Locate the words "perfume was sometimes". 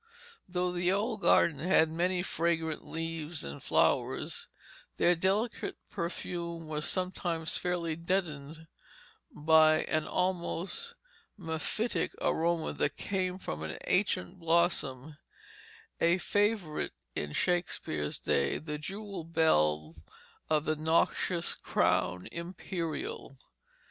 5.91-7.55